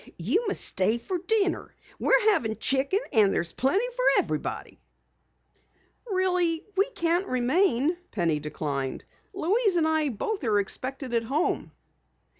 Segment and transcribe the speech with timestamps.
[0.17, 1.75] "You must stay for dinner.
[1.99, 4.79] We're having chicken and there's plenty for everybody!"
[6.11, 9.03] "Really we can't remain," Penny declined.
[9.31, 11.71] "Louise and I both are expected at home."